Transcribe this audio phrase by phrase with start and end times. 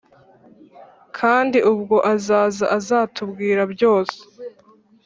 [1.17, 4.17] kandi ubwo azaza azatubwira byose